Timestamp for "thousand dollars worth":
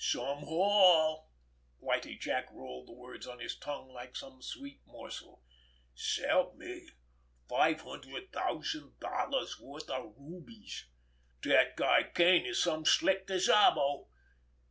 8.33-9.91